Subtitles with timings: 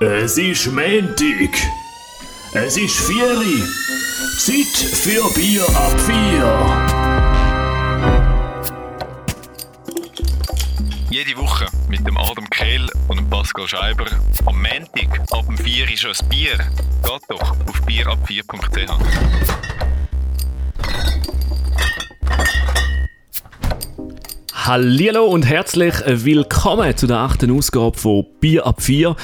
[0.00, 1.54] Es ist Montag.
[2.52, 3.62] Es ist Vieri.
[4.38, 6.50] Zeit für Bier ab vier.
[11.10, 14.06] Jede Woche mit dem Adam Kehl und dem Pascal Scheiber.
[14.46, 16.56] Am Montag ab dem 4 ist ein Bier.
[16.56, 18.90] Geht doch auf bierab4.ch.
[24.52, 29.14] Hallo und herzlich willkommen zu der achten Ausgabe von Bier ab 4.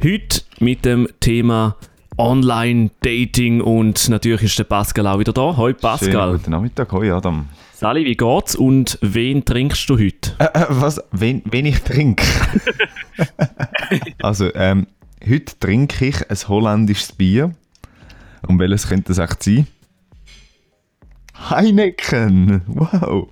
[0.00, 1.74] Heute mit dem Thema
[2.16, 5.56] Online-Dating und natürlich ist der Pascal auch wieder da.
[5.56, 6.12] Hoi Pascal.
[6.12, 7.48] Schönen guten Nachmittag, hoi Adam.
[7.74, 10.36] Sali, wie geht's und wen trinkst du heute?
[10.38, 11.02] Äh, äh, was?
[11.10, 12.24] Wen, wen ich trinke?
[14.22, 14.86] also, ähm,
[15.28, 17.52] heute trinke ich ein holländisches Bier.
[18.46, 19.66] Und welches könnte das echt sein?
[21.50, 22.62] Heineken!
[22.68, 23.30] Wow!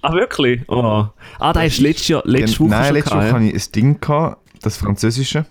[0.00, 0.68] Ah, wirklich?
[0.68, 1.06] Oh.
[1.38, 4.00] Ah, da ist letztes Jahr, letzte Woche Nein, schon letzte Woche hatte ich ein Ding,
[4.00, 5.46] gehabt, das französische.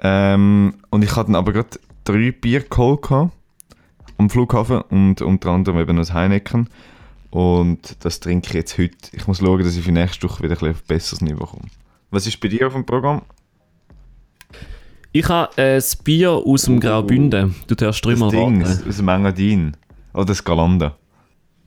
[0.00, 3.10] Ähm, und ich hatte dann aber gerade drei Bier geholt
[4.18, 6.68] am Flughafen und unter anderem eben das Heineken.
[7.30, 8.96] Und das trinke ich jetzt heute.
[9.12, 11.68] Ich muss schauen, dass ich für nächste Woche wieder ein, auf ein besseres Niveau komme.
[12.10, 13.22] Was ist bei dir auf dem Programm?
[15.12, 17.54] Ich habe ein Bier aus dem Graubünden.
[17.66, 18.88] Du Das dreimal Ding raten.
[18.88, 19.76] aus dem Engadin.
[20.14, 20.96] Oder das Galanda.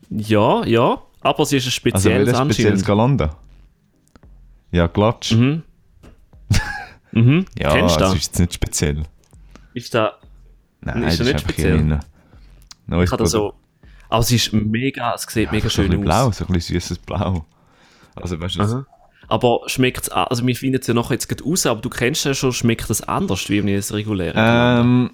[0.09, 2.85] Ja, ja, aber es ist ein Also spezielles welches spezielles anscheinend.
[2.85, 3.35] Galanda?
[4.71, 5.33] Ja, Glatsch.
[5.33, 5.63] Mhm.
[7.11, 7.45] Mhm.
[7.57, 8.19] Ja, Kennst du das das?
[8.19, 9.03] ist jetzt nicht speziell.
[9.73, 10.17] Ist da...
[10.81, 11.99] Nein, Ist das ist nicht speziell?
[12.87, 13.53] Neues Ich da so...
[14.09, 15.13] Aber es ist mega...
[15.13, 16.25] Es sieht mega so ein schön bisschen aus.
[16.25, 17.45] blau, so ein bisschen süßes Blau.
[18.15, 18.83] Also weißt du, das-.
[19.27, 20.09] Aber schmeckt es...
[20.09, 22.89] Also wir finden es ja nachher jetzt gerade raus, aber du kennst ja schon, schmeckt
[22.89, 25.11] das anders, wie wenn es reguläre Ähm,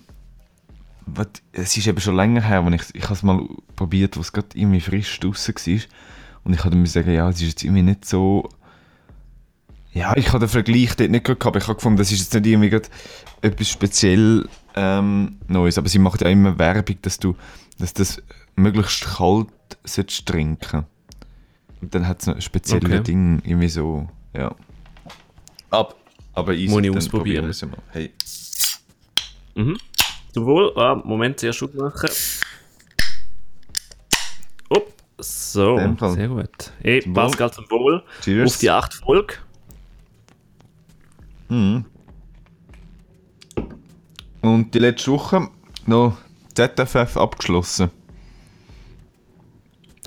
[1.06, 4.22] was, es ist eben schon länger her, als ich, ich habe es mal probiert, wo
[4.22, 5.82] es gerade irgendwie frisch draußen war.
[6.46, 8.48] Und ich habe mir sagen, ja, es ist jetzt irgendwie nicht so...
[9.96, 12.34] Ja, ich habe den Vergleich dort nicht gehabt, aber ich habe gefunden, das ist jetzt
[12.34, 12.82] nicht irgendwie
[13.42, 15.78] etwas speziell ähm, Neues.
[15.78, 17.36] Aber sie macht ja immer Werbung, dass du
[17.80, 18.22] dass das
[18.56, 19.48] möglichst kalt
[19.84, 20.86] solltest trinken
[21.82, 23.02] Und dann hat es noch ein spezielles Okay.
[23.04, 24.54] Ding, irgendwie so, ja.
[25.72, 25.96] Ab,
[26.34, 27.52] aber easy, Muss ich ausprobieren.
[27.52, 27.80] probieren mal.
[27.92, 28.14] Hey.
[30.34, 30.74] Zum Wohl.
[30.78, 32.10] Ah, Moment, zuerst gut machen.
[34.70, 34.94] Upp.
[35.18, 35.78] So,
[36.14, 36.72] sehr gut.
[36.82, 37.02] Hey.
[37.14, 38.04] Pascal zum Wohl.
[38.22, 38.52] Cheers.
[38.52, 39.36] Auf die 8 Folge.
[41.50, 41.86] Und
[44.74, 45.50] die letzte Woche
[45.86, 46.18] noch
[46.54, 47.92] ZFF abgeschlossen.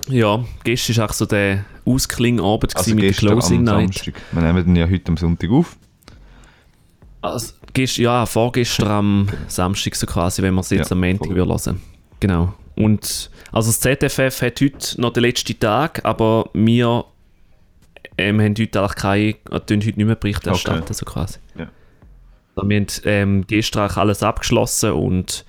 [0.08, 3.94] Ja, gestern war auch so der Ausklingabend Also mit der gestern Closing Night.
[3.94, 4.14] Samstag.
[4.32, 5.76] Wir nehmen den ja heute am Sonntag auf.
[7.20, 11.28] Also, gest, ja, vorgestern am Samstag so quasi, wenn wir es jetzt Ja, am Montag
[11.30, 11.80] hören.
[12.20, 12.54] Genau.
[12.76, 17.04] Und also das ZFF hat heute noch den letzten Tag, aber wir
[18.18, 19.32] ähm, haben heute eigentlich keine,
[19.66, 20.92] tun heute nicht mehr Bericht erstatten, Okay.
[20.92, 21.38] so quasi.
[21.56, 21.68] Ja.
[22.56, 25.44] Also wir haben ähm, gestern alles abgeschlossen und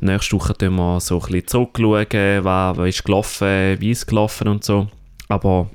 [0.00, 4.48] nächste Woche tun wir so ein bisschen zurückschauen, was, was ist gelaufen, wie ist gelaufen
[4.48, 4.88] und so.
[5.28, 5.68] Aber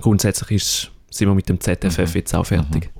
[0.00, 2.90] grundsätzlich ist, sind wir mit dem ZFF jetzt auch fertig.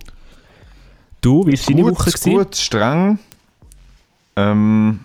[1.20, 1.88] Du, wie war deine Mhm.
[1.88, 2.10] Gut, Woche?
[2.10, 2.32] gewesen?
[2.32, 3.18] gut, streng.
[4.36, 5.00] Ähm,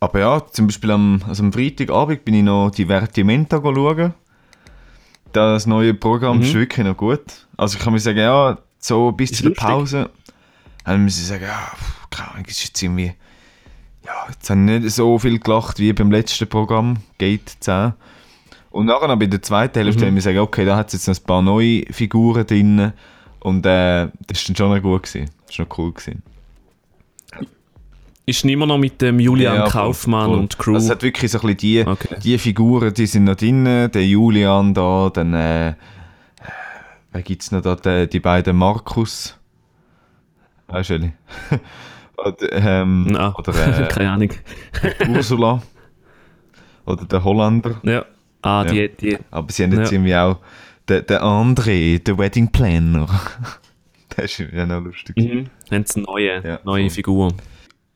[0.00, 4.14] aber ja, zum Beispiel am, also am Freitagabend bin ich noch Divertimento schauen.
[5.32, 6.42] Das neue Programm Mhm.
[6.42, 7.22] ist wirklich noch gut.
[7.56, 9.50] Also ich kann mir sagen, ja, so bis zu der.
[9.50, 10.10] Pause
[10.84, 11.72] haben wir sagen, ja,
[12.10, 13.12] keine Ahnung, es ist jetzt irgendwie,
[14.04, 17.92] ja, jetzt haben nicht so viel gelacht wie beim letzten Programm, Gate 10.
[18.70, 20.06] Und nachher noch bei der zweiten Hälfte Mhm.
[20.08, 22.92] haben wir gesagt, okay, da hat es jetzt noch ein paar neue Figuren drin.
[23.40, 25.02] Und äh, das war dann schon noch gut.
[25.04, 25.30] Gewesen.
[25.46, 25.92] Das war noch cool.
[25.92, 26.22] Gewesen.
[28.24, 30.38] Ist nicht mehr noch mit dem Julian Ja, Kaufmann voll.
[30.38, 30.74] und Crew.
[30.74, 32.16] Also es hat wirklich so ein bisschen die, Okay.
[32.22, 33.64] die Figuren, die sind noch drin.
[33.64, 35.74] Der Julian da, dann äh,
[37.10, 37.74] wer gibt es noch da?
[37.74, 39.36] Die, die beiden Markus.
[40.68, 41.12] Weißt du,
[42.16, 43.06] oder, ähm,
[43.36, 44.30] oder äh, keine Ahnung.
[45.08, 45.60] Ursula.
[46.86, 47.80] Oder der Holländer.
[47.82, 48.04] Ja.
[48.42, 48.72] Ah, Ja.
[48.72, 49.18] die, die.
[49.32, 49.96] Aber sie haben jetzt Ja.
[49.96, 50.38] irgendwie auch
[50.88, 53.06] den, den André, den Wedding Planner.
[54.16, 55.16] der ist ja noch lustig.
[55.16, 55.46] Mhm.
[55.72, 56.90] Haben sie eine neue, Ja, neue voll.
[56.90, 57.32] Figur.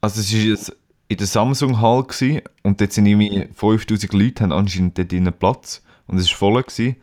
[0.06, 0.76] Also es war
[1.08, 5.32] in der Samsung Hall gewesen, und dort sind irgendwie 5000 Leute, haben anscheinend dort drinnen
[5.32, 6.62] Platz und es war voll.
[6.62, 6.94] Gewesen.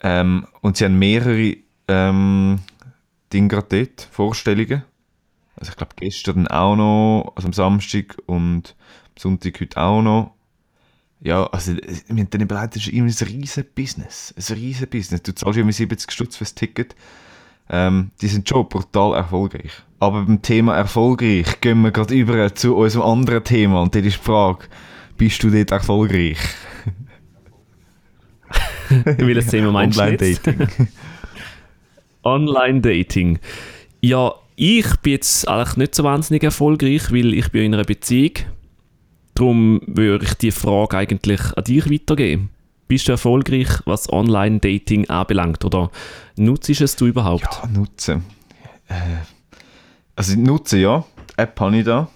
[0.00, 2.58] Ähm, und sie haben mehrere ähm,
[3.32, 4.82] Dinge gerade dort, Vorstellungen.
[5.54, 8.74] Also ich glaube gestern auch noch, also am Samstag und
[9.14, 10.34] am Sonntag heute auch noch.
[11.20, 14.34] Ja, also wir haben dann überlegt, das ist irgendwie ein riesen Business.
[14.36, 15.22] Ein riesen Business.
[15.22, 16.96] Du zahlst irgendwie 70 Stutz fürs Ticket.
[17.68, 19.72] Ähm, die sind schon brutal erfolgreich.
[19.98, 23.82] Aber beim Thema erfolgreich gehen wir gerade über zu unserem anderen Thema.
[23.82, 24.66] Und das ist die Frage,
[25.16, 26.38] bist du dort erfolgreich?
[28.88, 30.02] Welches Thema meinst du?
[30.02, 30.68] Online-Dating.
[32.24, 33.38] Online-Dating.
[34.00, 38.32] Ja, ich bin jetzt eigentlich nicht so wahnsinnig erfolgreich, weil ich bin in einer Beziehung.
[39.34, 42.50] Darum würde ich die Frage eigentlich an dich weitergeben.
[42.92, 45.64] Bist du erfolgreich, was Online-Dating anbelangt?
[45.64, 45.90] Oder
[46.36, 47.42] nutzt es du überhaupt?
[47.42, 48.22] Ja, nutzen.
[48.86, 48.94] Äh,
[50.14, 51.02] also nutzen ja.
[51.30, 52.08] Die App habe ich da.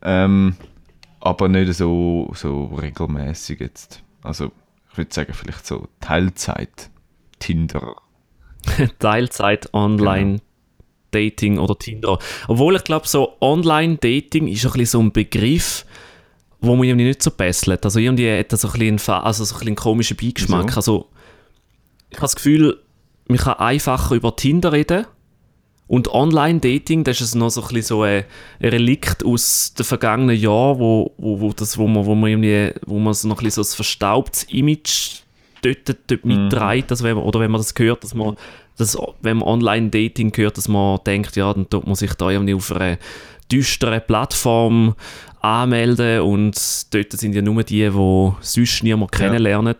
[0.00, 0.56] Ähm,
[1.20, 4.02] aber nicht so, so regelmäßig jetzt.
[4.22, 4.50] Also
[4.90, 6.88] ich würde sagen, vielleicht so Teilzeit.
[7.38, 7.96] Tinder.
[8.98, 10.40] Teilzeit Online
[11.10, 12.18] Dating oder Tinder.
[12.48, 15.84] Obwohl ich glaube, so Online Dating ist ein bisschen so ein Begriff,
[16.62, 17.84] wo man irgendwie nicht so besselt.
[17.84, 20.68] Also irgendwie hat das so ein bisschen, einen also so ein bisschen komischen Beigeschmack.
[20.68, 20.76] Wieso?
[20.76, 21.08] Also
[22.10, 22.78] ich habe das Gefühl,
[23.26, 25.06] man kann einfacher über Tinder reden.
[25.88, 28.24] Und Online-Dating, das ist noch so ein bisschen so ein
[28.62, 32.98] Relikt aus den vergangenen Jahren, wo, wo, wo, das, wo, man, wo, man irgendwie, wo
[32.98, 35.20] man so noch ein bisschen so ein verstaubtes Image
[35.60, 36.90] dort, dort mitträgt.
[36.90, 38.36] Also wenn man, oder wenn man das hört, dass man,
[38.78, 42.54] dass, wenn man Online-Dating hört, dass man denkt, ja, dann tut man sich da irgendwie
[42.54, 42.98] auf einer
[43.52, 44.94] düsteren Plattform
[45.40, 46.54] anmelden und
[46.94, 49.74] dort sind ja nur die, die sonst niemand kennenlernen.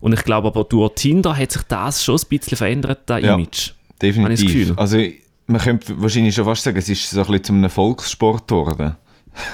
[0.00, 3.34] Und ich glaube aber durch Tinder hat sich das schon ein bisschen verändert, das Ja.
[3.34, 3.70] Image.
[4.02, 4.72] Definitiv.
[4.76, 4.98] Also
[5.46, 8.96] man könnte wahrscheinlich schon fast sagen, es ist so ein bisschen zu einem Volkssport geworden.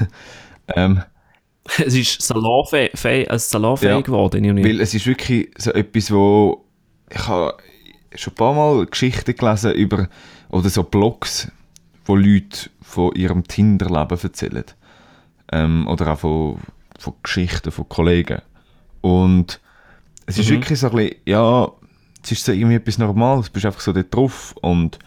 [0.74, 1.02] ähm,
[1.78, 4.00] Es ist salonfähig, fähig- also salonfähig Ja.
[4.00, 4.64] geworden.
[4.64, 6.64] weil es ist wirklich so etwas, wo
[7.10, 7.54] ich habe
[8.14, 10.08] schon ein paar Mal Geschichten gelesen über
[10.50, 11.48] oder so Blogs,
[12.10, 14.64] wo Leute von ihrem Tinder-Leben erzählen.
[15.52, 16.56] Ähm, oder auch von,
[16.98, 18.42] von Geschichten von Kollegen.
[19.00, 19.60] Und
[20.26, 20.54] es ist Mhm.
[20.54, 21.70] wirklich so ein bisschen, ja,
[22.22, 23.46] es ist so irgendwie etwas Normales.
[23.46, 24.98] Du bist einfach so dort drauf und,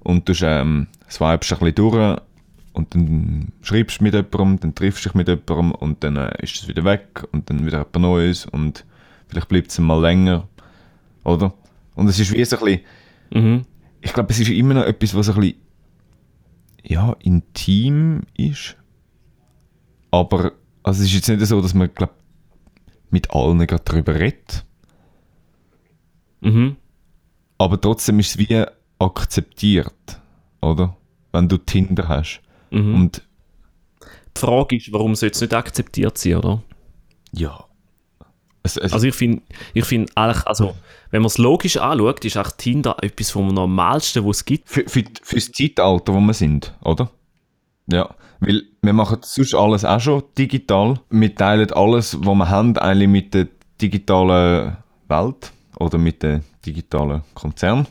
[0.00, 2.20] und du ähm, swipest ein bisschen durch
[2.72, 6.42] und dann schreibst du mit jemandem, dann triffst du dich mit jemandem und dann äh,
[6.42, 8.84] ist es wieder weg und dann wieder etwas Neues und
[9.28, 10.46] vielleicht bleibt es mal länger,
[11.24, 11.52] oder?
[11.94, 12.80] Und es ist wie so ein bisschen,
[13.30, 13.64] Mhm.
[14.00, 15.56] ich glaube, es ist immer noch etwas, was ein bisschen,
[16.86, 18.76] ja, intim ist,
[20.10, 20.52] aber
[20.82, 22.14] also es ist jetzt nicht so, dass man, glaub,
[23.10, 24.64] mit allen gerade darüber redet,
[26.40, 26.76] Mhm.
[27.58, 28.64] aber trotzdem ist es wie
[28.98, 30.20] akzeptiert,
[30.60, 30.96] oder?
[31.32, 32.40] Wenn du Tinder hast.
[32.70, 32.94] Mhm.
[32.94, 33.22] Und
[34.36, 36.62] Die Frage ist, warum soll es nicht akzeptiert sein, oder?
[37.32, 37.64] ja.
[38.66, 39.42] Es, es, Also ich finde,
[39.74, 40.74] ich find eigentlich, also
[41.10, 44.68] wenn man es logisch anschaut, ist auch Tinder etwas vom Normalsten, was es gibt.
[44.68, 47.10] für, für, fürs Zeitalter, wo wir sind, oder?
[47.86, 50.98] Ja, weil wir machen sonst alles auch schon digital.
[51.10, 53.48] Wir teilen alles, was wir haben, eigentlich mit der
[53.80, 54.76] digitalen
[55.08, 57.86] Welt oder mit dem digitalen Konzern.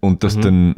[0.00, 0.76] Und dass dann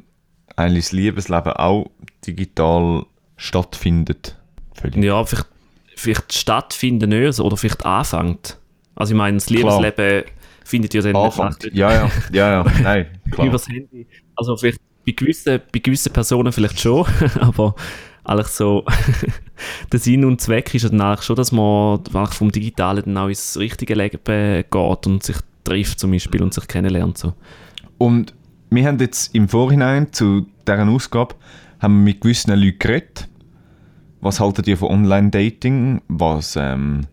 [0.56, 1.90] eigentlich das Liebesleben auch
[2.26, 4.36] digital stattfindet.
[4.74, 5.04] Völlig.
[5.04, 5.46] Ja, vielleicht,
[6.00, 8.58] vielleicht stattfinden nicht, oder vielleicht anfängt.
[8.94, 9.80] Also ich meine, das Klar.
[9.80, 10.24] Liebesleben
[10.64, 11.54] findet ja dann Anfang.
[11.62, 13.46] nicht Ja, ja, ja, ja, nein, klar.
[13.46, 14.06] übers Handy.
[14.36, 17.06] Also vielleicht bei gewissen, bei gewissen Personen vielleicht schon,
[17.40, 17.74] aber
[18.24, 18.84] eigentlich so
[19.92, 23.28] der Sinn und Zweck ist ja dann eigentlich schon, dass man vom Digitalen dann auch
[23.28, 27.18] ins richtige Leben geht und sich trifft zum Beispiel und sich kennenlernt.
[27.18, 27.34] So.
[27.98, 28.34] Und
[28.70, 31.34] wir haben jetzt im Vorhinein zu deren Ausgabe
[31.80, 33.28] haben wir mit gewissen Leuten geredet.
[34.22, 36.02] Was haltet ihr von Online-Dating?
[36.08, 37.06] Was ähm,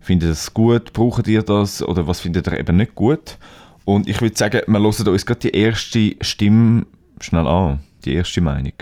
[0.00, 0.92] findet ihr gut?
[0.92, 1.84] Braucht ihr das?
[1.84, 3.38] Oder was findet ihr eben nicht gut?
[3.84, 6.84] Und ich würde sagen, wir hören uns gerade die erste Stimme
[7.20, 7.78] schnell an.
[8.04, 8.72] Die erste Meinung.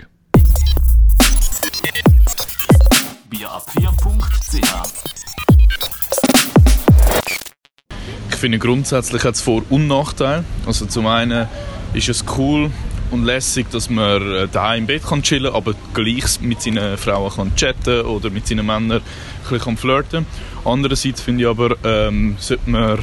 [3.29, 4.93] Bierab4.ch
[8.29, 10.43] Ich finde grundsätzlich hat es Vor- und Nachteile.
[10.65, 11.47] Also zum einen
[11.93, 12.71] ist es cool
[13.11, 17.31] und lässig, dass man äh, daheim im Bett kann chillen, aber gleich mit seinen Frauen
[17.31, 19.01] kann chatten oder mit seinen Männern ein
[19.43, 20.25] bisschen kann flirten.
[20.65, 22.99] Andererseits finde ich aber, ähm, sollte man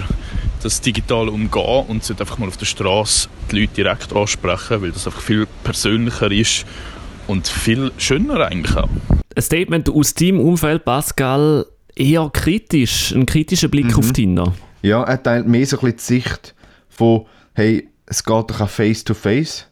[0.63, 4.93] das digital umgehen und sollte einfach mal auf der Straße die Leute direkt ansprechen, weil
[4.93, 6.65] das einfach viel persönlicher ist
[7.27, 8.89] und viel schöner eigentlich auch.
[9.37, 14.55] Ein Statement aus deinem Umfeld, Pascal, eher kritisch, ein kritischer Blick auf Tinder.
[14.83, 16.55] Ja, er teilt mehr so ein bisschen die Sicht
[16.89, 19.67] von, hey, es geht doch auch face-to-face.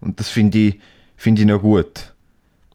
[0.00, 0.80] Und das finde ich,
[1.16, 2.14] finde ich noch gut.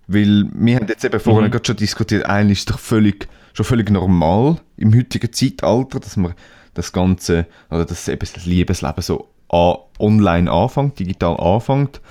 [0.08, 3.66] Weil wir haben jetzt eben vorhin gerade schon diskutiert, eigentlich ist es doch völlig, schon
[3.66, 6.36] völlig normal im heutigen Zeitalter, dass man
[6.76, 12.02] das Ganze, oder dass eben das Liebesleben so an, online anfängt, digital anfängt.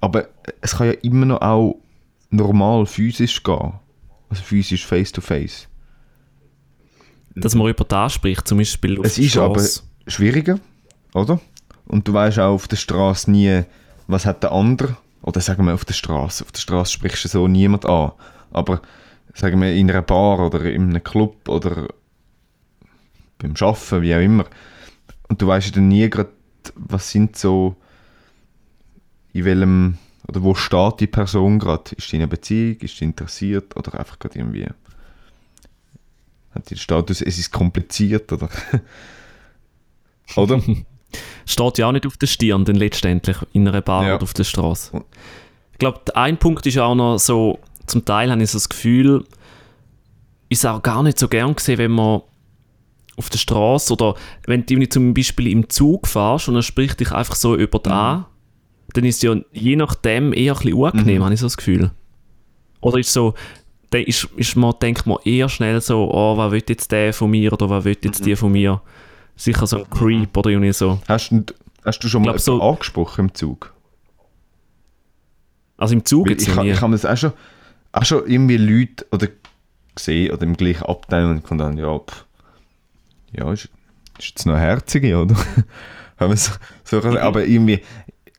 [0.00, 0.28] Aber
[0.60, 1.76] es kann ja immer noch auch
[2.30, 3.72] normal physisch gehen.
[4.28, 5.68] Also physisch face-to-face.
[7.34, 9.82] Dass man über das spricht, zum Beispiel auf Es ist aber Strasse.
[10.06, 10.58] schwieriger,
[11.14, 11.40] oder?
[11.86, 13.62] Und du weißt auch auf der Straße nie,
[14.10, 14.96] was hat der andere.
[15.22, 16.44] Oder sagen wir auf der Straße.
[16.44, 18.12] Auf der Straße sprichst du so niemand an.
[18.52, 18.80] Aber
[19.34, 21.88] sagen wir in einer Bar oder in einem Club oder
[23.38, 24.44] beim Arbeiten, wie auch immer.
[25.28, 26.30] Und du weißt ja dann nie gerade,
[26.74, 27.76] was sind so,
[29.32, 31.94] in welchem oder wo steht die Person gerade?
[31.96, 34.66] Ist die in einer Beziehung, ist sie interessiert oder einfach gerade irgendwie
[36.54, 38.48] hat die den Status, es ist kompliziert oder
[40.36, 40.62] oder?
[41.46, 44.14] Steht ja auch nicht auf der Stirn, dann letztendlich in einer Bar Ja.
[44.14, 45.02] oder auf der Straße.
[45.72, 49.24] Ich glaube, ein Punkt ist auch noch so, zum Teil habe ich so das Gefühl,
[50.48, 52.22] ist auch gar nicht so gern gesehen, wenn man
[53.16, 54.14] auf der Straße oder
[54.46, 57.92] wenn du zum Beispiel im Zug fährst und er spricht dich einfach so über Mhm.
[57.92, 58.26] an,
[58.94, 61.24] dann ist es ja je nachdem eher ein bisschen unangenehm, Mhm.
[61.24, 61.90] habe ich so das Gefühl.
[62.80, 63.34] Oder ist so,
[63.90, 67.30] dann ist, ist man, denkt man eher schnell so, oh, was will jetzt der von
[67.30, 68.00] mir oder was will Mhm.
[68.06, 68.80] jetzt die von mir?
[69.40, 71.00] Sicher so ein Creep oder irgendwie so.
[71.08, 71.42] Hast, du,
[71.84, 73.72] hast du schon mal so- angesprochen im Zug?
[75.78, 77.32] Also im Zug jetzt ich, ha- ich habe das auch schon,
[77.92, 79.28] auch schon irgendwie Leute oder
[79.94, 82.26] gesehen oder im gleichen Abteil und ich kann dann, ja, pff,
[83.32, 83.70] ja, ist,
[84.18, 85.34] ist jetzt noch herzige, oder?
[86.34, 86.52] So,
[86.84, 87.80] so können- aber irgendwie,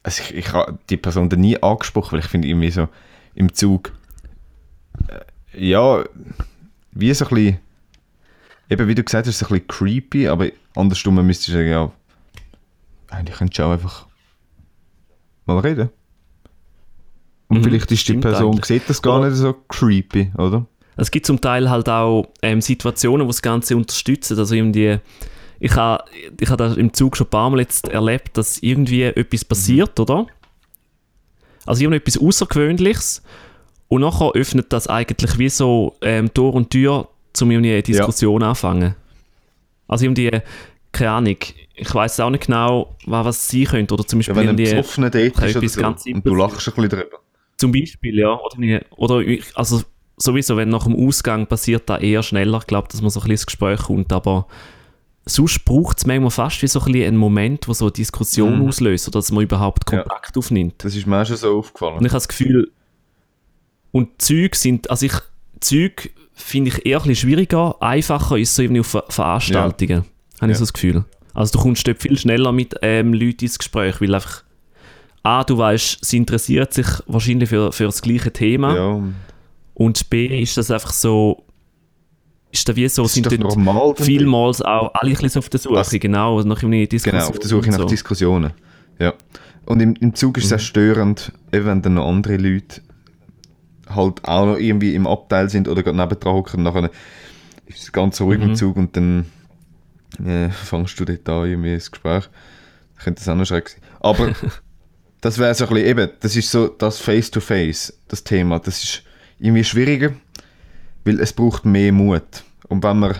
[0.03, 2.87] also ich, ich habe die Person dann nie angesprochen, weil ich finde irgendwie so
[3.33, 3.91] im Zug,
[5.07, 5.21] äh,
[5.71, 6.03] ja,
[6.91, 7.57] wie so ein bisschen,
[8.71, 11.91] eben wie du gesagt hast, so ein bisschen creepy, aber andersrum müsstest du sagen, ja,
[13.09, 14.07] eigentlich könntest du auch einfach
[15.45, 15.89] mal reden.
[17.49, 18.65] Und Mhm, vielleicht ist die Person, eigentlich.
[18.65, 20.65] sieht das gar Oder- nicht so creepy, oder?
[20.95, 24.37] Es gibt zum Teil halt auch ähm, Situationen, wo das Ganze unterstützen.
[24.37, 24.99] Also irgendwie,
[25.59, 26.03] ich habe
[26.39, 29.99] ich ha das im Zug schon ein paar Mal jetzt erlebt, dass irgendwie etwas passiert,
[29.99, 30.27] oder?
[31.65, 33.21] Also irgendetwas Außergewöhnliches.
[33.87, 37.09] Und nachher öffnet das eigentlich wie so ähm, Tor und Tür,
[37.41, 38.95] um irgendwie eine Diskussion anfangen.
[39.87, 40.31] Also irgendwie,
[40.91, 41.37] keine Ahnung,
[41.75, 43.93] ich weiß auch nicht genau, was, was sein könnte.
[43.93, 46.35] Oder zum Ja, Beispiel wenn ein irgendwie, besoffener Date ist oder so, ganz und du
[46.35, 47.19] lachst ein bisschen drüber.
[47.57, 48.39] Zum Beispiel, ja.
[48.39, 49.81] Oder, oder also
[50.17, 53.23] sowieso, wenn nach dem Ausgang passiert da eher schneller, ich glaube, dass man so ein
[53.23, 54.47] bisschen ins Gespräch kommt, aber
[55.25, 58.67] sonst braucht es manchmal fast wie so ein einen Moment, wo so eine Diskussion Mhm.
[58.67, 59.99] auslöst oder dass man überhaupt Ja.
[60.01, 60.83] Kontakt aufnimmt.
[60.83, 61.97] Das ist mir schon so aufgefallen.
[61.97, 62.71] Und ich habe das Gefühl,
[63.91, 65.13] und Züg sind, also ich,
[65.61, 70.05] Züg finde ich eher ein bisschen schwieriger, einfacher ist so auf Ver- Veranstaltungen,
[70.41, 70.55] habe ich Ja.
[70.55, 71.05] so das Gefühl.
[71.33, 74.43] Also du kommst dort viel schneller mit ähm, Leuten ins Gespräch, weil einfach
[75.23, 79.03] A, du weißt, sie interessiert sich wahrscheinlich für, für das gleiche Thema ja,
[79.75, 81.45] und B, ist das einfach so,
[82.51, 83.93] ist da wie so, das sind dort normal.
[83.97, 87.19] vielmals auch alle ein bisschen auf der Suche, Das- genau, nach irgendwie Diskussion.
[87.19, 87.85] Genau, auf der Suche nach so.
[87.85, 88.53] Diskussionen.
[88.99, 89.13] Ja.
[89.67, 90.55] Und im, im Zug ist es Mhm.
[90.55, 92.81] auch störend, eben wenn dann noch andere Leute
[93.95, 96.89] halt auch noch irgendwie im Abteil sind oder gerade nebendran hocken nachher
[97.67, 98.49] ist es ganz ruhig Mhm.
[98.49, 99.25] im Zug und dann
[100.25, 102.29] äh, fangst du dort an irgendwie das Gespräch.
[103.01, 103.81] Könnte das auch noch schräg sein.
[104.01, 104.33] Aber
[105.21, 108.59] das wäre so ein bisschen eben, das ist so das Face-to-Face, das Thema.
[108.59, 109.03] Das ist
[109.39, 110.11] irgendwie schwieriger,
[111.05, 112.43] weil es braucht mehr Mut.
[112.67, 113.15] Und wenn wir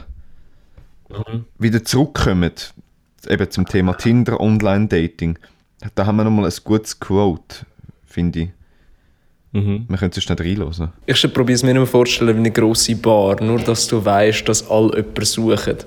[1.09, 1.45] Mhm.
[1.59, 2.51] wieder zurückkommen,
[3.27, 5.37] eben zum Thema Tinder, Online-Dating,
[5.95, 7.65] da haben wir nochmal ein gutes Quote,
[8.05, 8.49] finde ich.
[9.53, 9.86] Mhm.
[9.88, 10.91] Wir können es schnell reinhören.
[11.05, 14.48] Ich probiere es mir nicht mehr vorstellen wie eine grosse Bar, nur dass du weißt,
[14.48, 15.77] dass alle jemanden suchen.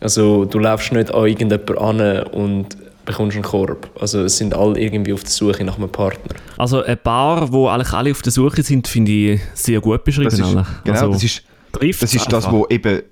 [0.00, 3.88] Also du läufst nicht an irgendjemanden an und bekommst einen Korb.
[4.00, 6.34] Also es sind alle irgendwie auf der Suche nach einem Partner.
[6.58, 10.30] Also eine Bar, wo eigentlich alle auf der Suche sind, finde ich sehr gut beschrieben.
[10.30, 10.66] Das ist, eigentlich.
[10.84, 11.42] genau, also, das ist,
[12.00, 13.02] das, ist das, wo eben,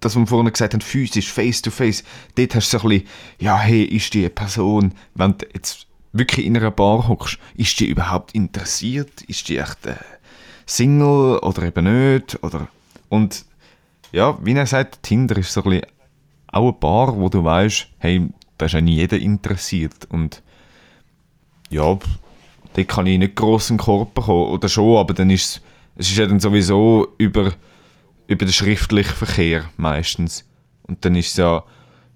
[0.00, 2.04] das, was wir vorhin gesagt haben, physisch, face-to-face,
[2.36, 3.08] dort hast du so ein bisschen,
[3.40, 5.86] ja, hey, ist die Person, wenn du jetzt
[6.18, 9.22] wirklich in einer Bar hockst, ist die überhaupt interessiert?
[9.22, 9.96] Ist die echt äh,
[10.66, 12.42] Single oder eben nicht?
[12.42, 12.68] Oder,
[13.08, 13.44] und
[14.12, 15.82] ja, wie er sagt, Tinder ist so ein
[16.48, 20.06] auch eine Bar, wo du weißt, hey, da ist ja nie jeder interessiert.
[20.10, 20.42] Und
[21.70, 21.98] ja,
[22.74, 24.50] dort kann ich nicht gross einen Korb bekommen.
[24.50, 25.62] Oder schon, aber dann ist es,
[25.96, 27.52] es ist ja dann sowieso über,
[28.26, 30.44] über den schriftlichen Verkehr meistens.
[30.82, 31.64] Und dann ist es ja,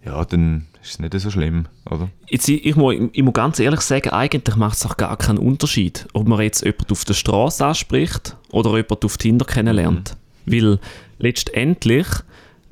[0.04, 2.08] ja, dann ist es nicht so schlimm, oder?
[2.28, 5.38] Jetzt, ich, ich, muss, ich muss ganz ehrlich sagen, eigentlich macht es auch gar keinen
[5.38, 10.16] Unterschied, ob man jetzt jemanden auf der Straße anspricht oder jemanden auf Tinder kennenlernt.
[10.46, 10.78] Weil
[11.18, 12.06] letztendlich,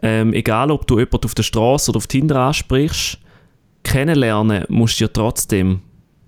[0.02, 3.18] ähm, egal ob du jemanden auf der Straße oder auf Tinder ansprichst,
[3.82, 5.80] kennenlernen musst du ja trotzdem,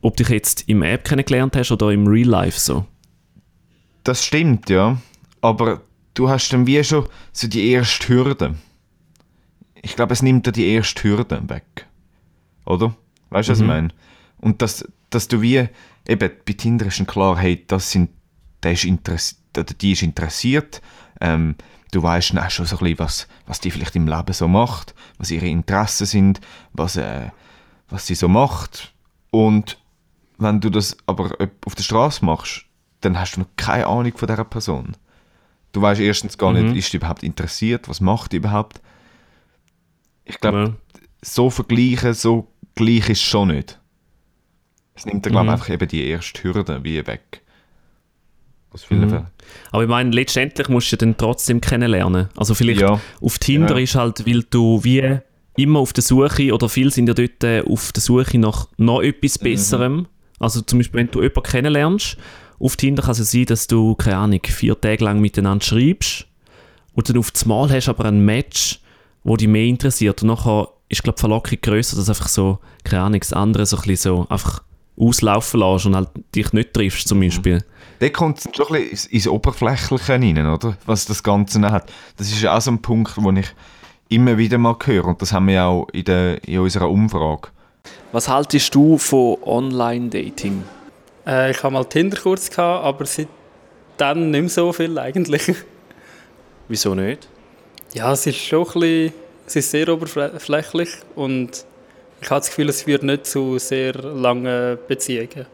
[0.02, 2.86] ob dich jetzt im App kennengelernt hast oder im Real Life so.
[4.04, 4.98] Das stimmt, ja.
[5.40, 5.82] Aber
[6.14, 8.54] du hast dann wie schon so die erste Hürde.
[9.82, 11.86] Ich glaube, es nimmt dir die erste Hürde weg.
[12.66, 12.94] Oder?
[13.30, 13.88] Weißt du, was ich meine?
[14.38, 15.68] Und dass, dass du wie,
[16.06, 18.10] eben, bei Tinder ist klar, hey, das sind,
[18.62, 20.80] der ist interess oder die ist interessiert.
[21.20, 21.54] Ähm,
[21.92, 24.94] du weißt dann schon so ein bisschen, was, was die vielleicht im Leben so macht,
[25.18, 26.40] was ihre Interessen sind,
[26.72, 27.30] was, äh,
[27.88, 28.92] was sie so macht.
[29.30, 29.78] Und
[30.38, 32.64] wenn du das aber auf der Straße machst,
[33.00, 34.96] dann hast du noch keine Ahnung von dieser Person.
[35.72, 36.66] Du weißt erstens gar Mhm.
[36.70, 38.80] nicht, ist die überhaupt interessiert, was macht die überhaupt.
[40.30, 41.00] Ich glaube, Ja.
[41.22, 43.78] so vergleichen, so gleich ist es schon nicht.
[44.94, 45.50] Es nimmt dann, glaube Mhm.
[45.50, 47.42] einfach eben die erste Hürde wie weg.
[48.72, 49.08] Aus vielen Mhm.
[49.10, 49.26] Fällen.
[49.72, 52.28] Aber ich meine, letztendlich musst du dann trotzdem kennenlernen.
[52.36, 53.00] Also vielleicht Ja.
[53.20, 53.82] auf Tinder Ja.
[53.82, 55.18] ist halt, weil du wie
[55.56, 59.02] immer auf der Suche, oder viele sind ja dort äh, auf der Suche nach noch
[59.02, 59.44] etwas Mhm.
[59.44, 60.06] Besserem.
[60.38, 62.16] Also zum Beispiel, wenn du jemanden kennenlernst,
[62.60, 66.26] auf Tinder kann es ja sein, dass du, keine Ahnung, vier Tage lang miteinander schreibst
[66.94, 68.80] und dann auf das Mal hast du aber ein Match,
[69.24, 73.02] wo dich mehr interessiert und nachher ist, glaube die Verlockung grösser, dass einfach so, keine
[73.02, 74.62] Ahnung, das andere so ein bisschen so einfach
[74.98, 77.08] auslaufen lässt und halt dich nicht triffst Mhm.
[77.08, 77.64] zum Beispiel.
[78.00, 80.76] Der kommt es schon ein bisschen ins, ins Oberflächliche rein, oder?
[80.86, 81.90] Was das Ganze dann hat.
[82.16, 83.48] Das ist ja auch so ein Punkt, den ich
[84.08, 85.04] immer wieder mal höre.
[85.06, 87.48] Und das haben wir ja auch in, der, in unserer Umfrage.
[88.12, 90.64] Was haltest du von Online-Dating?
[91.26, 95.54] Äh, ich hatte mal Tinder kurz, gehabt, aber seitdem nicht mehr so viel eigentlich.
[96.68, 97.28] Wieso nicht?
[97.92, 99.12] Ja, es ist schon ein bisschen,
[99.46, 101.64] es ist sehr oberflächlich und
[102.20, 105.46] ich habe das Gefühl, es führt nicht zu sehr langen Beziehungen.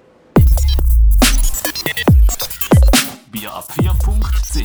[3.32, 4.62] Bierab4.ch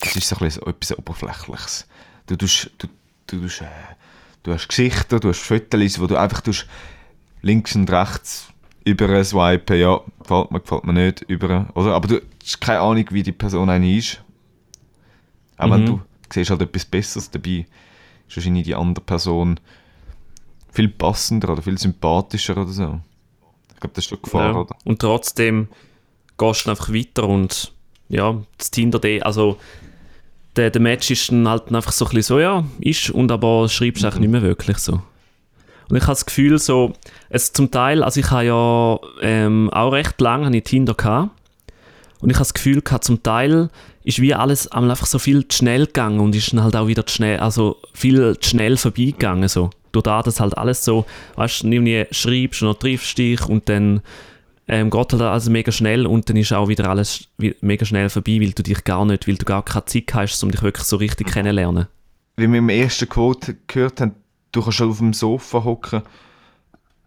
[0.00, 1.88] Das ist so ein bisschen etwas Oberflächliches.
[2.28, 2.86] Du, tust, du,
[3.26, 3.66] du, tust, äh,
[4.44, 6.68] du hast Gesichter, du hast Fotos, wo du einfach tust,
[7.42, 8.46] links und rechts
[8.84, 11.94] über swipen, ja, gefällt mir, gefällt mir nicht, über, oder?
[11.94, 14.22] Aber du hast keine Ahnung, wie die Person eigentlich ist.
[15.60, 15.86] Auch wenn Mhm.
[15.86, 16.00] du
[16.32, 17.66] siehst halt etwas Besseres dabei,
[18.28, 19.58] ist wahrscheinlich die andere Person
[20.72, 23.00] viel passender oder viel sympathischer oder so.
[23.74, 24.56] Ich glaube, das ist doch Gefahr, Ja.
[24.60, 24.76] oder?
[24.84, 25.68] Und trotzdem
[26.38, 27.72] gehst du einfach weiter und
[28.08, 29.56] ja, das Tinder, also
[30.56, 33.68] der, der Match ist dann halt einfach so ein bisschen so, ja, ist, und aber
[33.68, 35.00] schreibst eigentlich nicht mehr wirklich so.
[35.88, 36.92] Und ich habe das Gefühl so,
[37.30, 41.30] es zum Teil, also ich habe ja ähm, auch recht lange ich Tinder gehabt
[42.20, 43.70] und ich habe das Gefühl gehabt, zum Teil
[44.04, 46.86] ist wie alles einmal einfach so viel zu schnell gegangen und ist dann halt auch
[46.86, 49.70] wieder zu schnell, also viel zu schnell vorbeigegangen so.
[49.92, 51.04] Durch das, dass halt alles so,
[51.36, 54.02] weißt du, irgendwie schreibst und triffst dich und dann
[54.68, 57.28] ähm, geht halt alles mega schnell und dann ist auch wieder alles
[57.60, 60.50] mega schnell vorbei, weil du dich gar nicht, weil du gar keine Zeit hast, um
[60.52, 61.88] dich wirklich so richtig kennenzulernen.
[62.36, 64.14] wie wir im ersten Quote gehört haben,
[64.52, 66.02] du kannst auf dem Sofa hocken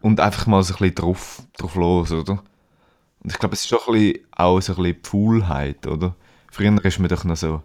[0.02, 2.44] und einfach mal so ein bisschen drauf, drauf los, oder?
[3.24, 6.16] Und ich glaube, es ist schon ein bisschen, auch so ein bisschen Faulheit, oder?
[6.52, 7.64] Früher ist man doch noch so,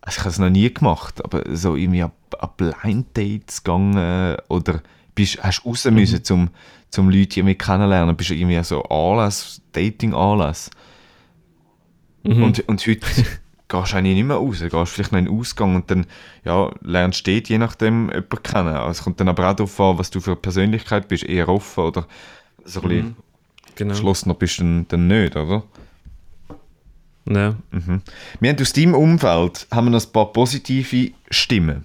[0.00, 4.36] also ich habe es noch nie gemacht, aber so irgendwie an, an Blind Dates gegangen
[4.48, 4.82] oder
[5.14, 6.50] bist, hast raus müssen, zum,
[6.90, 10.70] zum Leute irgendwie kennenlernen, bist du irgendwie so Anlass, Dating-Anlass.
[12.22, 12.42] Mhm.
[12.42, 13.00] Und, und heute
[13.68, 14.60] gehst du eigentlich nicht mehr raus.
[14.60, 16.06] Gehst vielleicht noch in den Ausgang und dann
[16.44, 18.76] ja, lernst du dort je nachdem jemanden kennen.
[18.76, 21.24] Also es kommt dann aber auch darauf an, was du für eine Persönlichkeit bist.
[21.24, 22.06] Eher offen oder
[22.64, 23.16] so ein bisschen
[23.76, 23.94] Genau.
[23.94, 25.62] geschlossener bist du dann, dann nicht, oder?
[27.28, 27.54] Ja.
[28.40, 31.84] Wir haben aus deinem Umfeld haben wir noch ein paar positive Stimmen.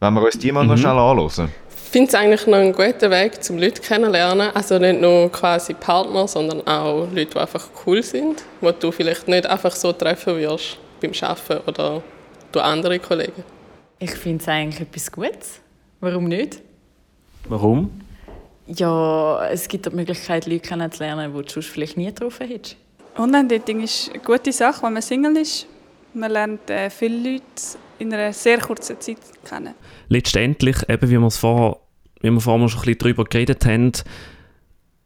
[0.00, 1.50] Wenn wir uns die mal noch schnell anhören.
[1.68, 4.50] Ich finde es eigentlich noch einen guten Weg, um Leute kennenzulernen.
[4.54, 9.28] Also nicht nur quasi Partner, sondern auch Leute, die einfach cool sind, die du vielleicht
[9.28, 12.02] nicht einfach so treffen wirst beim Arbeiten oder
[12.50, 13.44] durch andere Kollegen.
[13.98, 15.60] Ich finde es eigentlich etwas Gutes.
[16.00, 16.60] Warum nicht?
[17.48, 17.90] Warum?
[18.66, 22.76] Ja, es gibt die Möglichkeit, Leute kennenzulernen, die du sonst vielleicht nie getroffen hättest.
[23.18, 25.66] Online-Dating ist eine gute Sache, wenn man Single ist.
[26.14, 27.44] Man lernt äh, viele Leute
[27.98, 29.74] in einer sehr kurzen Zeit kennen.
[30.08, 31.78] Letztendlich, eben wie wir es vorher,
[32.20, 33.92] wie wir vorher schon ein bisschen darüber geredet haben,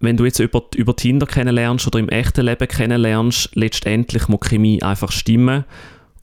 [0.01, 4.49] wenn du jetzt über, über Tinder kennenlernst oder im echten Leben kennenlernst, letztendlich muss die
[4.51, 5.65] Chemie einfach stimmen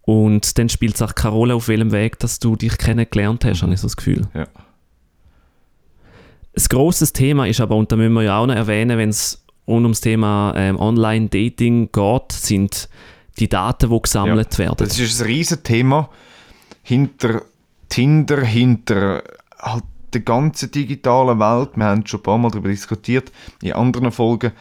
[0.04, 3.64] und dann spielt es auch keine Rolle, auf welchem Weg dass du dich kennengelernt hast,
[3.64, 4.28] habe ich so das Gefühl.
[4.34, 4.48] Ja.
[6.56, 9.44] Ein grosses Thema ist aber, und da müssen wir ja auch noch erwähnen, wenn es
[9.68, 12.90] rund ums Thema ähm, Online-Dating geht, sind
[13.40, 14.76] die Daten, die gesammelt werden.
[14.78, 16.10] Das ist ein riesen Thema
[16.84, 17.42] hinter
[17.90, 19.24] Tinder, hinter
[19.60, 21.72] halt der ganzen digitalen Welt.
[21.76, 24.52] Wir haben schon ein paar Mal darüber diskutiert in anderen Folgen.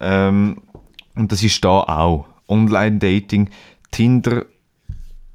[0.00, 0.60] Ähm,
[1.14, 2.26] und das ist da auch.
[2.48, 3.48] Online-Dating,
[3.90, 4.44] Tinder,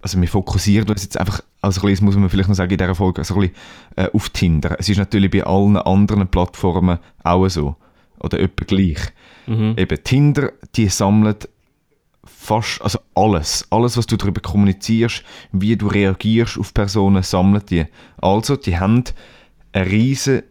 [0.01, 2.71] also wir fokussieren uns jetzt einfach, also ein bisschen, das muss man vielleicht noch sagen
[2.71, 3.55] in dieser Folge, also ein bisschen,
[3.95, 4.75] äh, auf Tinder.
[4.79, 7.75] Es ist natürlich bei allen anderen Plattformen auch so.
[8.19, 8.99] Oder etwa gleich.
[9.47, 11.49] Eben Tinder, die sammelt
[12.23, 17.85] fast, also alles, alles, was du darüber kommunizierst, wie du reagierst auf Personen, sammelt die.
[18.17, 19.05] Also, die haben
[19.71, 20.43] eine riesige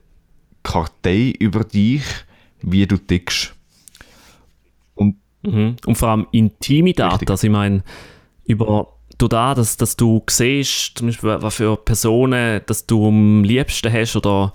[0.62, 2.02] Kartei über dich,
[2.60, 3.54] wie du tickst.
[5.42, 5.76] Mhm.
[5.86, 7.28] Und vor allem intime Daten.
[7.30, 7.82] Also ich meine,
[8.44, 13.44] über durch das, dass, dass du siehst, zum Beispiel, was für Personen dass du am
[13.44, 14.52] liebsten hast oder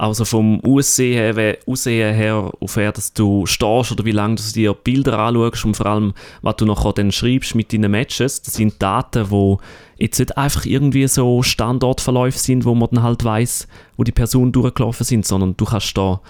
[0.00, 4.42] Also vom Aussehen her, Aussehen her, auf wer dass du stehst oder wie lange du
[4.54, 8.40] dir Bilder anschaust und vor allem, was du nachher dann schreibst mit deinen Matches.
[8.40, 9.56] Das sind Daten, die
[9.98, 13.68] jetzt nicht einfach irgendwie so Standortverläufe sind, wo man dann halt weiß,
[13.98, 16.22] wo die Personen durchgelaufen sind, sondern du kannst da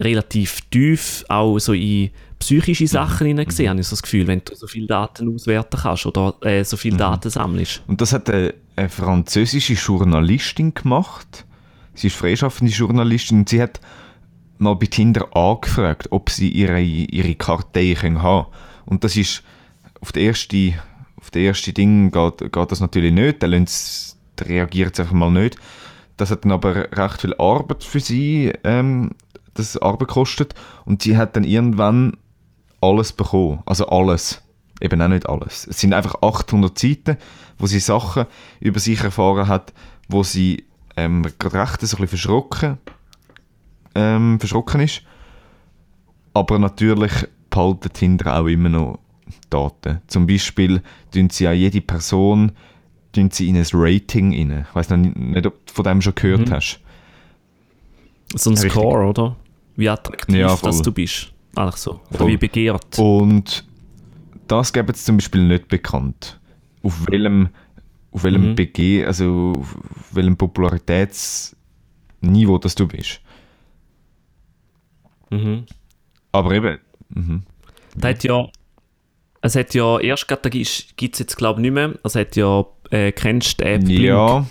[0.00, 2.10] relativ tief auch so in
[2.42, 6.06] psychische Sachen hineinsehen, habe ich so das Gefühl, wenn du so viele Daten auswerten kannst
[6.06, 7.82] oder äh, so viele Daten sammelst.
[7.86, 11.46] Und das hat eine, eine französische Journalistin gemacht.
[11.94, 13.80] Sie ist freischaffende Journalistin und sie hat
[14.58, 18.46] mal bei Tinder angefragt, ob sie ihre, ihre Kartei können haben
[18.86, 19.42] Und das ist
[20.00, 20.74] auf das erste,
[21.16, 23.42] auf das erste Ding geht, geht das natürlich nicht.
[23.42, 23.66] Dann,
[24.40, 25.56] reagiert sie einfach mal nicht.
[26.16, 29.10] Das hat dann aber recht viel Arbeit für sie, ähm,
[29.54, 30.54] das Arbeit gekostet.
[30.84, 32.16] Und sie hat dann irgendwann
[32.82, 33.62] alles bekommen.
[33.66, 34.42] Also alles.
[34.80, 35.66] Eben auch nicht alles.
[35.68, 37.16] Es sind einfach 800 Seiten,
[37.58, 38.26] wo sie Sachen
[38.60, 39.72] über sich erfahren hat,
[40.08, 40.64] wo sie
[40.96, 42.78] ähm, gerade recht so ein bisschen verschrocken,
[43.94, 45.02] ähm, verschrocken ist.
[46.34, 47.12] Aber natürlich
[47.50, 48.98] behalten Tinder auch immer noch
[49.50, 50.00] Daten.
[50.08, 52.52] Zum Beispiel tun sie auch jede Person
[53.12, 54.64] tun sie in ein Rating rein.
[54.68, 56.52] Ich weiß noch nicht, ob du von dem schon gehört Mhm.
[56.52, 56.80] hast.
[58.34, 58.56] So ein.
[58.56, 59.36] Score, oder?
[59.76, 61.31] Wie attraktiv Ja, dass du bist.
[61.56, 62.00] Eigentlich so.
[62.12, 62.98] Oder wie begehrt.
[62.98, 63.64] Und
[64.48, 66.40] das gäbe es zum Beispiel nicht bekannt.
[66.82, 67.50] Auf welchem,
[68.10, 68.54] auf welchem Mhm.
[68.56, 69.76] BG, also auf
[70.12, 73.20] welchem Popularitätsniveau das du bist.
[75.30, 75.64] Mhm.
[76.32, 76.78] Aber eben,
[77.10, 77.42] mhm.
[77.96, 78.46] Da hat ja,
[79.42, 82.64] es hat ja erst gerade, gibt es jetzt glaube ich nicht mehr, es hat ja,
[82.90, 84.00] äh, kennst du App Blink?
[84.00, 84.46] ja,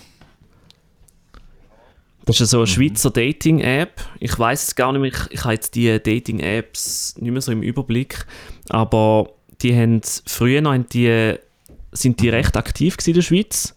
[2.24, 4.00] Das ist so eine Schweizer Dating-App.
[4.20, 7.50] Ich weiß es gar nicht mehr, ich, ich habe jetzt die Dating-Apps nicht mehr so
[7.52, 8.26] im Überblick,
[8.68, 9.30] aber
[9.60, 11.34] die haben, früher noch die,
[11.92, 13.74] sind die recht aktiv in der Schweiz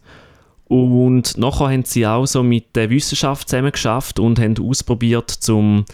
[0.68, 5.84] und nachher haben sie auch so mit der Wissenschaft zusammen geschafft und haben ausprobiert, zum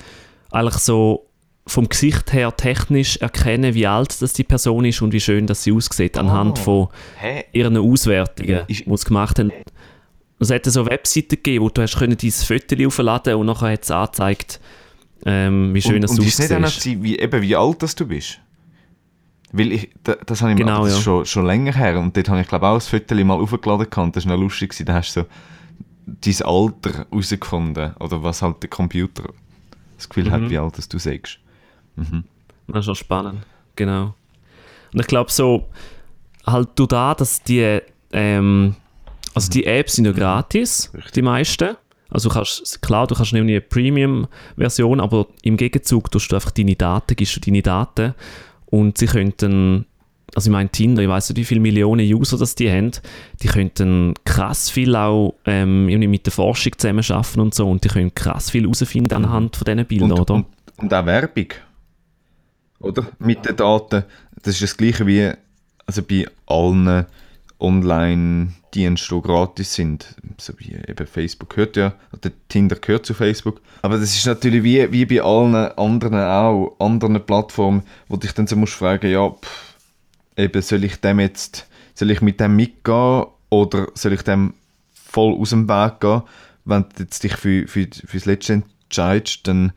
[0.50, 1.26] eigentlich so
[1.66, 5.62] vom Gesicht her technisch erkennen, wie alt das die Person ist und wie schön das
[5.62, 6.62] sie aussieht, anhand Oh.
[6.62, 6.88] von
[7.18, 7.44] hä?
[7.52, 9.52] ihren Auswertungen, Ist- die sie gemacht haben.
[10.42, 13.82] Es hat so Webseiten gegeben, wo du hast können dein Foto aufladen und nachher hat
[13.84, 14.60] es angezeigt,
[15.24, 17.02] ähm, wie schön und, es und ist nicht auch aussieht.
[17.02, 18.40] wie, eben, wie alt das du bist?
[19.52, 21.02] Weil ich, da, das habe ich mal, Genau, das ist ja.
[21.04, 24.16] schon, schon länger her und dort habe ich glaube auch das Foto mal aufgeladen gehabt.
[24.16, 24.86] das war noch lustig, gewesen.
[24.86, 25.26] da hast du so
[26.06, 29.24] dein Alter herausgefunden oder was halt der Computer
[29.96, 30.50] das Gefühl hat, Mhm.
[30.50, 31.38] wie alt das du sagst.
[31.96, 33.42] Das ist schon spannend,
[33.76, 34.14] genau.
[34.92, 35.68] Und ich glaube so,
[36.46, 37.78] halt du da, dass die,
[38.12, 38.74] ähm,
[39.34, 41.76] also die Apps sind ja gratis, die meisten.
[42.10, 46.50] Also du kannst, klar, du kannst nämlich eine Premium-Version, aber im Gegenzug tust du einfach
[46.50, 48.14] deine Daten, gibst du deine Daten
[48.66, 49.86] und sie könnten,
[50.34, 52.90] also ich meine Tinder, ich weiß nicht, wie viele Millionen User das die haben,
[53.42, 57.88] die könnten krass viel auch ähm, irgendwie mit der Forschung zusammenarbeiten und so und die
[57.88, 60.34] können krass viel herausfinden anhand von diesen Bildern, Und, oder?
[60.34, 61.48] und, und auch Werbung.
[62.78, 63.06] Oder?
[63.20, 64.04] Mit den Daten.
[64.42, 65.30] Das ist das gleiche wie
[65.86, 67.06] also bei allen
[67.62, 70.16] Online-Diensten, die gratis sind.
[70.38, 73.60] So wie eben Facebook gehört ja, oder Tinder gehört zu Facebook.
[73.82, 78.46] Aber das ist natürlich wie, wie bei allen anderen auch, anderen Plattformen, wo dich dann
[78.46, 79.76] so musst fragen, ja, pff,
[80.36, 84.54] eben soll ich dem jetzt, soll ich mit dem mitgehen oder soll ich dem
[84.92, 86.22] voll aus dem Weg gehen?
[86.64, 89.72] Wenn du jetzt dich für, für, fürs Letzte entscheidest, dann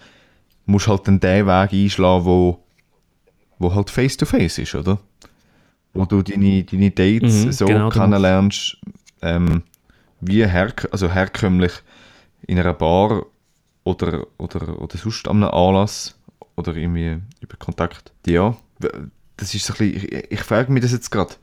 [0.66, 2.64] musst du halt dann den Weg einschlagen, wo,
[3.60, 5.00] wo halt face-to-face ist, oder?
[5.96, 8.78] Wo du deine, deine Dates Mhm, so genau, kennenlernst,
[9.22, 9.64] ähm,
[10.22, 11.72] wie herk also herkömmlich
[12.48, 13.26] in einer Bar
[13.84, 16.18] oder, oder, oder sonst an einem Anlass
[16.56, 18.12] oder irgendwie über Kontakt.
[18.28, 18.56] Ja,
[19.38, 21.34] das ist so ein bisschen, ich, ich frage mich das jetzt gerade,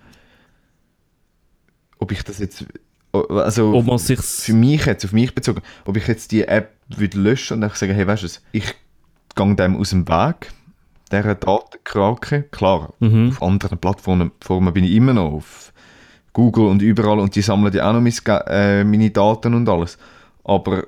[1.98, 2.64] ob ich das jetzt,
[3.12, 7.18] also Ob man für mich jetzt, auf mich bezogen, ob ich jetzt die App würde
[7.18, 8.74] löschen und einfach sagen, hey, weißt du, was, ich
[9.34, 10.52] gehe dem aus dem Weg,
[11.12, 13.28] dieser Datenkrake, klar, Mhm.
[13.30, 15.72] auf anderen Plattformen Formen bin ich immer noch, auf
[16.32, 19.68] Google und überall und die sammeln ja auch noch meine, Ga- äh, meine Daten und
[19.68, 19.98] alles,
[20.44, 20.84] aber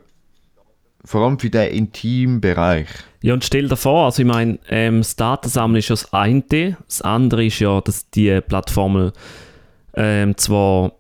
[1.05, 2.89] vor allem für den intimen Bereich,
[3.21, 6.77] Ja, und stell dir vor, also ich meine, ähm, das Datensammeln ist ja das eine,
[6.87, 9.13] das andere ist ja, dass die Plattformen
[9.95, 10.93] ähm, zwar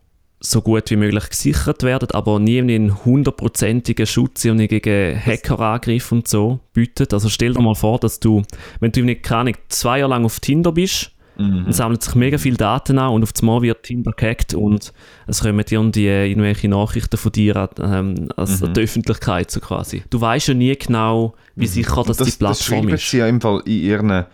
[0.44, 6.28] so gut wie möglich gesichert werden, aber nie einen hundertprozentigen Schutz irgendwie gegen Hackerangriffe und
[6.28, 7.14] so bietet.
[7.14, 8.42] Also stell dir mal vor, dass du,
[8.80, 12.38] wenn du nicht, keine Ahnung, zwei Jahre lang auf Tinder bist, dann sammeln sich mega
[12.38, 14.92] viele Daten an und auf einmal wird Tinder gehackt und
[15.26, 19.58] es kommen dir die, irgendwelche Nachrichten von dir an, ähm, also an die Öffentlichkeit so
[19.58, 20.04] quasi.
[20.10, 23.10] Du weißt ja nie genau, wie sicher das, Und die Plattform schreiben ist.
[23.10, 24.26] sie ja im Fall in ihren,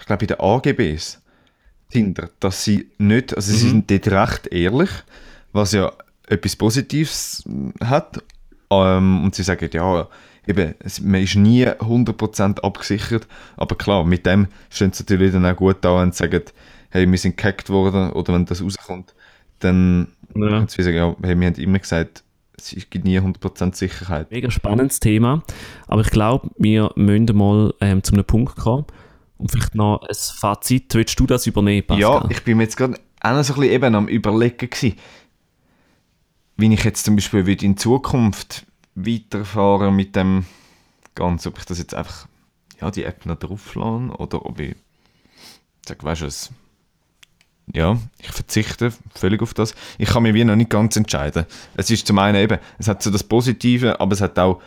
[0.00, 1.22] ich glaube in den AGBs,
[1.90, 3.70] Tinder, dass sie nicht, also sie Mhm.
[3.86, 4.90] sind dort recht ehrlich,
[5.52, 5.92] was ja
[6.26, 8.22] etwas Positives mm, hat.
[8.70, 10.06] Ähm, und sie sagen, ja,
[10.46, 15.46] eben, es, man ist nie 100% abgesichert, aber klar, mit dem stehen sie natürlich dann
[15.46, 16.42] auch gut da und sagen,
[16.90, 19.14] hey, wir sind gehackt worden, oder wenn das rauskommt,
[19.60, 20.48] dann Ja.
[20.48, 22.24] können sie sagen, ja, hey, wir haben immer gesagt,
[22.58, 24.30] es gibt nie 100% Sicherheit.
[24.30, 25.42] Mega spannendes Thema.
[25.86, 28.84] Aber ich glaube, wir müssen mal ähm, zu einem Punkt kommen.
[29.36, 30.92] Und vielleicht noch ein Fazit.
[30.94, 32.00] Willst du das übernehmen, Pascal?
[32.00, 34.96] Ja, ich bin mir jetzt gerade auch noch so ein bisschen eben am überlegen gewesen,
[36.58, 40.44] wie ich jetzt zum Beispiel würde in Zukunft weiterfahren mit dem
[41.14, 42.26] Ganzen, ob ich das jetzt einfach,
[42.80, 44.76] ja, die App noch draufladen oder ob ich
[45.86, 46.50] sage, weißt du was,
[47.72, 49.74] ja, ich verzichte völlig auf das.
[49.98, 51.46] Ich kann mich wie noch nicht ganz entscheiden.
[51.76, 54.60] Es ist zum einen eben, es hat so das Positive, aber es hat auch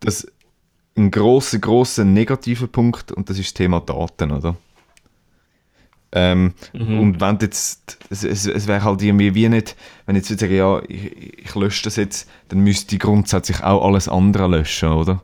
[0.00, 0.26] das
[0.96, 4.56] einen grossen, grossen negativen Punkt und das ist das Thema Daten, oder?
[6.12, 10.40] Ähm, Und wenn jetzt, es, es, es wäre halt irgendwie wie nicht, wenn ich jetzt
[10.40, 14.88] sagen, ja, ich, ich lösche das jetzt, dann müsste ich grundsätzlich auch alles andere löschen,
[14.90, 15.22] oder?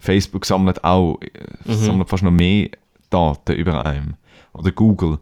[0.00, 2.68] Facebook sammelt auch, äh, sammelt fast noch mehr
[3.10, 4.14] Daten über einem.
[4.52, 5.18] Oder Google.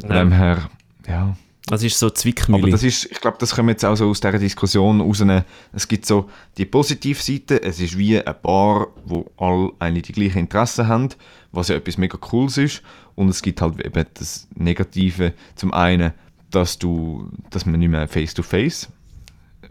[0.00, 0.18] Von Ja.
[0.20, 0.68] dem her,
[1.08, 1.36] ja.
[1.68, 2.70] Das ist so Aber Zwickmühle.
[2.70, 5.44] das ist, ich glaube, das wir jetzt auch so aus dieser Diskussion rausnehmen.
[5.72, 10.12] Es gibt so die positive Seite, es ist wie ein Paar, wo alle eigentlich die
[10.12, 11.08] gleichen Interessen haben,
[11.50, 12.82] was ja etwas mega Cooles ist.
[13.16, 16.12] Und es gibt halt eben das Negative, zum einen,
[16.52, 18.88] dass du, dass man nicht mehr face-to-face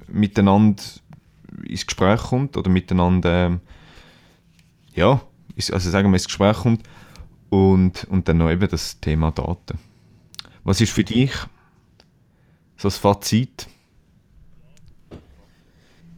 [0.07, 0.83] miteinander
[1.63, 3.61] ins Gespräch kommt oder miteinander, ähm,
[4.93, 5.21] ja,
[5.71, 6.83] also sagen wir ins Gespräch kommt.
[7.49, 9.79] Und, und dann noch eben das Thema Daten.
[10.65, 11.31] Was ist für dich
[12.77, 13.67] so das Fazit?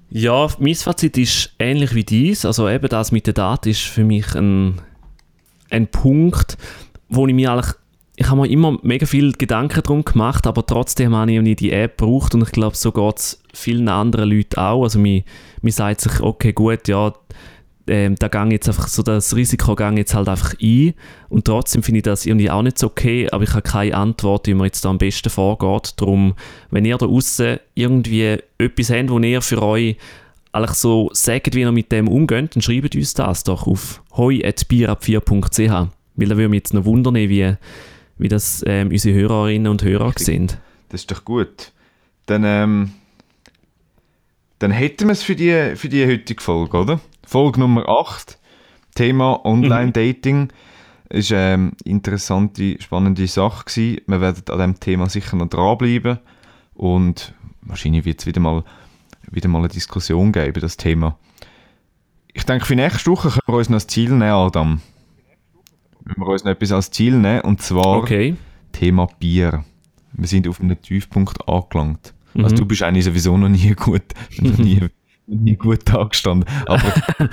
[0.10, 2.46] Ja, mein Fazit ist ähnlich wie dies.
[2.46, 4.82] Also eben das mit der Daten ist für mich ein,
[5.70, 6.58] ein Punkt,
[7.10, 7.76] wo ich mir eigentlich
[8.20, 11.72] ich habe mir immer mega viel Gedanken darum gemacht, aber trotzdem habe ich nicht die
[11.72, 14.82] App gebraucht und ich glaube, so geht es vielen anderen Leuten auch.
[14.82, 15.24] Also man,
[15.62, 17.14] man sagt sich, okay, gut, ja,
[17.88, 20.94] ähm, da gang jetzt einfach so das Risiko gang jetzt halt einfach ein
[21.30, 24.48] und trotzdem finde ich das irgendwie auch nicht so okay, aber ich habe keine Antwort,
[24.48, 25.94] wie man jetzt da am besten vorgeht.
[25.98, 26.36] Darum,
[26.70, 29.98] wenn ihr da draussen irgendwie etwas habt, wo ihr für euch
[30.52, 35.90] eigentlich so sagt, wie ihr mit dem umgeht, dann schreibt uns das doch auf hoi.bierab4.ch
[36.18, 37.56] weil da würde mich jetzt noch wundern, wie,
[38.18, 40.58] wie das ähm, unsere Hörerinnen und Hörer sind.
[40.90, 41.72] Das ist doch gut.
[42.26, 42.92] Dann, ähm,
[44.60, 47.00] dann hätten wir es für die, für die heutige Folge, oder?
[47.28, 48.40] Folge Nummer 8,
[48.96, 50.48] Thema Online-Dating.
[51.10, 54.02] Ist eine interessante, spannende Sache gewesen.
[54.08, 56.20] Wir werden an diesem Thema sicher noch dranbleiben.
[56.74, 58.64] Und wahrscheinlich wird es wieder mal,
[59.30, 61.18] wieder mal eine Diskussion geben über das Thema.
[62.34, 64.82] Ich denke, für nächste Woche können wir uns noch das Ziel nehmen, Adam.
[66.06, 68.38] Wenn wir uns noch etwas als Ziel nehmen, und zwar Okay.
[68.72, 69.66] Thema Bier.
[70.14, 72.14] Wir sind auf einem Tiefpunkt angelangt.
[72.34, 72.46] Mhm.
[72.46, 74.04] Also du bist eigentlich sowieso noch nie gut,
[74.40, 74.90] noch nie, noch
[75.28, 76.50] nie gut angestanden.
[76.66, 76.94] Aber,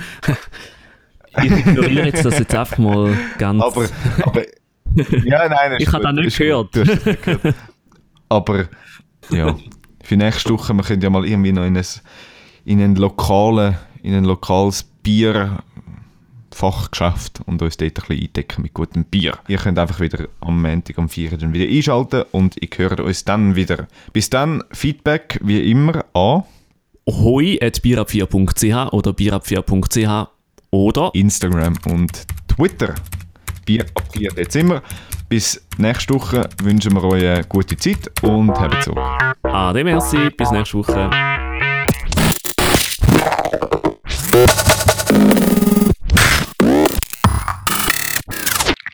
[1.43, 3.61] Ich ignoriere jetzt das jetzt einfach mal ganz.
[3.61, 3.89] aber,
[4.23, 4.43] aber
[5.25, 6.71] ja, nein, Ich habe das nicht gehört.
[6.71, 7.55] gehört.
[8.29, 8.65] Aber
[9.29, 9.55] ja,
[10.03, 11.83] für nächste Woche, wir können ja mal irgendwie noch in ein,
[12.63, 19.03] in ein, lokale, in ein lokales Bierfachgeschäft und uns dort ein bisschen eindecken mit gutem
[19.05, 19.37] Bier.
[19.47, 21.37] Ihr könnt einfach wieder am Montag, am 4.
[21.37, 23.87] dann wieder einschalten und ich höre uns dann wieder.
[24.13, 26.43] Bis dann, Feedback wie immer an
[27.07, 30.27] hoi.bierab4.ch oder bierab4.ch
[30.71, 32.95] oder Instagram und Twitter.
[33.65, 34.81] Bier ab 4 Dezember.
[35.29, 38.93] Bis nächste Woche wünschen wir euch eine gute Zeit und habt so.
[39.43, 41.09] Ade, merci, bis nächste Woche.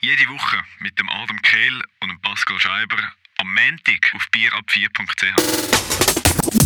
[0.02, 2.98] Jede Woche mit dem Adam Kehl und dem Pascal Scheiber
[3.40, 6.61] am Montag auf bierab4.ch.